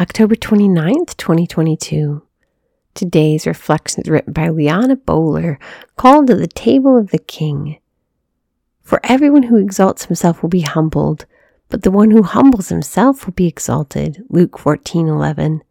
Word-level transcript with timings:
October 0.00 0.34
29th, 0.34 1.16
2022. 1.16 2.20
Today's 2.94 3.46
reflection 3.46 4.02
is 4.02 4.10
written 4.10 4.32
by 4.32 4.48
Liana 4.48 4.96
Bowler, 4.96 5.56
called 5.96 6.26
to 6.26 6.34
the 6.34 6.48
table 6.48 6.98
of 6.98 7.10
the 7.10 7.18
king. 7.18 7.78
For 8.82 8.98
everyone 9.04 9.44
who 9.44 9.56
exalts 9.56 10.06
himself 10.06 10.42
will 10.42 10.48
be 10.48 10.62
humbled, 10.62 11.26
but 11.68 11.82
the 11.82 11.92
one 11.92 12.10
who 12.10 12.24
humbles 12.24 12.70
himself 12.70 13.24
will 13.24 13.34
be 13.34 13.46
exalted. 13.46 14.24
Luke 14.28 14.58
14:11. 14.58 15.62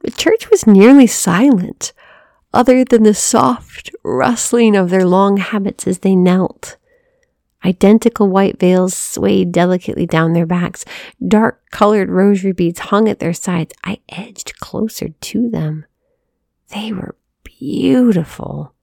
The 0.00 0.10
church 0.10 0.50
was 0.50 0.66
nearly 0.66 1.06
silent, 1.06 1.94
other 2.52 2.84
than 2.84 3.04
the 3.04 3.14
soft 3.14 3.90
rustling 4.04 4.76
of 4.76 4.90
their 4.90 5.06
long 5.06 5.38
habits 5.38 5.86
as 5.86 6.00
they 6.00 6.14
knelt. 6.14 6.76
Identical 7.64 8.28
white 8.28 8.58
veils 8.58 8.96
swayed 8.96 9.52
delicately 9.52 10.06
down 10.06 10.32
their 10.32 10.46
backs. 10.46 10.84
Dark 11.26 11.62
colored 11.70 12.10
rosary 12.10 12.52
beads 12.52 12.80
hung 12.80 13.08
at 13.08 13.20
their 13.20 13.32
sides. 13.32 13.72
I 13.84 13.98
edged 14.08 14.58
closer 14.58 15.08
to 15.08 15.50
them. 15.50 15.86
They 16.74 16.92
were 16.92 17.16
beautiful. 17.44 18.74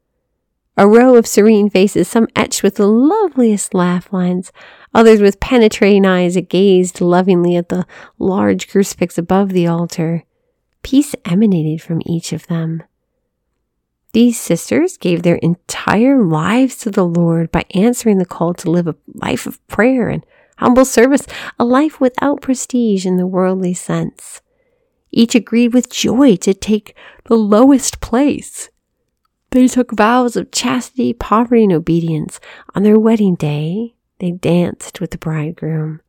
A 0.78 0.88
row 0.88 1.16
of 1.16 1.28
serene 1.28 1.70
faces, 1.70 2.08
some 2.08 2.30
etched 2.38 2.64
with 2.64 2.76
the 2.76 2.88
loveliest 2.88 3.74
laugh 3.74 4.14
lines, 4.14 4.54
others 4.94 5.20
with 5.20 5.42
penetrating 5.42 6.06
eyes 6.06 6.36
that 6.36 6.48
gazed 6.48 7.02
lovingly 7.02 7.58
at 7.58 7.68
the 7.68 7.86
large 8.18 8.70
crucifix 8.70 9.18
above 9.18 9.50
the 9.50 9.68
altar. 9.68 10.24
Peace 10.82 11.16
emanated 11.26 11.82
from 11.82 12.02
each 12.06 12.32
of 12.32 12.48
them. 12.48 12.84
These 14.12 14.40
sisters 14.40 14.98
gave 14.98 15.22
their 15.22 15.36
entire 15.36 16.24
lives 16.24 16.78
to 16.78 16.90
the 16.90 17.06
Lord 17.06 17.52
by 17.52 17.66
answering 17.76 18.18
the 18.18 18.26
call 18.26 18.56
to 18.56 18.72
live 18.72 18.88
a 18.88 18.96
life 19.14 19.46
of 19.46 19.66
prayer 19.68 20.10
and 20.10 20.26
humble 20.58 20.86
service, 20.86 21.28
a 21.60 21.66
life 21.66 22.02
without 22.02 22.42
prestige 22.42 23.06
in 23.06 23.18
the 23.18 23.28
worldly 23.28 23.76
sense. 23.76 24.42
Each 25.12 25.36
agreed 25.36 25.74
with 25.74 25.92
joy 25.92 26.38
to 26.38 26.54
take 26.54 26.96
the 27.26 27.36
lowest 27.36 28.02
place. 28.02 28.70
They 29.52 29.68
took 29.68 29.92
vows 29.92 30.36
of 30.36 30.52
chastity, 30.52 31.14
poverty, 31.14 31.64
and 31.64 31.74
obedience. 31.74 32.40
On 32.76 32.84
their 32.84 33.00
wedding 33.00 33.36
day, 33.36 33.96
they 34.20 34.32
danced 34.32 35.00
with 35.00 35.12
the 35.12 35.18
bridegroom. 35.18 36.02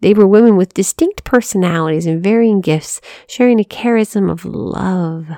They 0.00 0.12
were 0.12 0.26
women 0.26 0.56
with 0.56 0.74
distinct 0.74 1.24
personalities 1.24 2.06
and 2.06 2.22
varying 2.22 2.60
gifts, 2.60 3.00
sharing 3.26 3.60
a 3.60 3.64
charism 3.64 4.30
of 4.30 4.44
love 4.44 5.28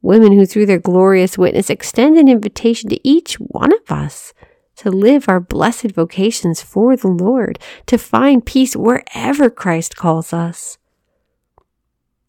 Women 0.00 0.32
who, 0.32 0.46
through 0.46 0.66
their 0.66 0.78
glorious 0.78 1.36
witness, 1.36 1.70
extend 1.70 2.16
an 2.16 2.28
invitation 2.28 2.88
to 2.90 3.08
each 3.08 3.34
one 3.34 3.72
of 3.72 3.90
us 3.90 4.32
to 4.76 4.90
live 4.90 5.28
our 5.28 5.40
blessed 5.40 5.90
vocations 5.90 6.62
for 6.62 6.96
the 6.96 7.08
Lord, 7.08 7.58
to 7.86 7.98
find 7.98 8.46
peace 8.46 8.76
wherever 8.76 9.50
Christ 9.50 9.96
calls 9.96 10.32
us. 10.32 10.78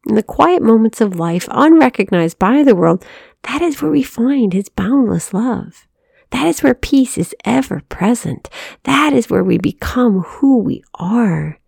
In 0.07 0.15
the 0.15 0.23
quiet 0.23 0.63
moments 0.63 0.99
of 0.99 1.19
life, 1.19 1.47
unrecognized 1.51 2.39
by 2.39 2.63
the 2.63 2.75
world, 2.75 3.05
that 3.43 3.61
is 3.61 3.81
where 3.81 3.91
we 3.91 4.01
find 4.01 4.53
His 4.53 4.67
boundless 4.67 5.31
love. 5.31 5.85
That 6.31 6.47
is 6.47 6.63
where 6.63 6.73
peace 6.73 7.17
is 7.19 7.35
ever 7.45 7.83
present. 7.89 8.49
That 8.83 9.13
is 9.13 9.29
where 9.29 9.43
we 9.43 9.59
become 9.59 10.21
who 10.21 10.57
we 10.57 10.83
are. 10.95 11.59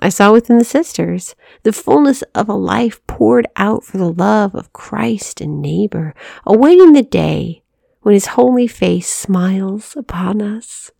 I 0.00 0.08
saw 0.08 0.32
within 0.32 0.58
the 0.58 0.64
sisters 0.64 1.34
the 1.62 1.72
fullness 1.72 2.22
of 2.34 2.48
a 2.48 2.54
life 2.54 3.04
poured 3.06 3.46
out 3.56 3.84
for 3.84 3.98
the 3.98 4.12
love 4.12 4.54
of 4.54 4.72
Christ 4.72 5.40
and 5.40 5.60
neighbor, 5.60 6.14
awaiting 6.46 6.92
the 6.92 7.02
day 7.02 7.62
when 8.00 8.14
his 8.14 8.26
holy 8.26 8.66
face 8.66 9.10
smiles 9.10 9.94
upon 9.96 10.42
us. 10.42 10.90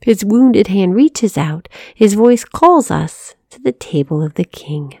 His 0.00 0.24
wounded 0.24 0.68
hand 0.68 0.94
reaches 0.94 1.36
out, 1.36 1.68
his 1.94 2.14
voice 2.14 2.44
calls 2.44 2.90
us 2.90 3.34
to 3.50 3.60
the 3.60 3.72
table 3.72 4.22
of 4.22 4.34
the 4.34 4.44
King. 4.44 4.98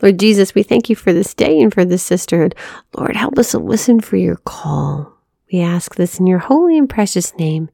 Lord 0.00 0.18
Jesus, 0.18 0.54
we 0.54 0.62
thank 0.62 0.88
you 0.88 0.96
for 0.96 1.12
this 1.12 1.34
day 1.34 1.60
and 1.60 1.72
for 1.72 1.84
this 1.84 2.02
sisterhood. 2.02 2.54
Lord, 2.96 3.16
help 3.16 3.38
us 3.38 3.50
to 3.50 3.58
listen 3.58 4.00
for 4.00 4.16
your 4.16 4.36
call. 4.36 5.14
We 5.52 5.60
ask 5.60 5.94
this 5.96 6.20
in 6.20 6.26
your 6.26 6.38
holy 6.38 6.78
and 6.78 6.88
precious 6.88 7.36
name. 7.36 7.70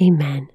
Amen. 0.00 0.48